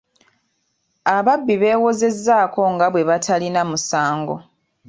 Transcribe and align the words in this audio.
Ababbi 1.15 1.53
beewozezzaako 1.61 2.61
nga 2.73 2.87
bwe 2.91 3.07
batalina 3.09 3.61
musango. 3.69 4.35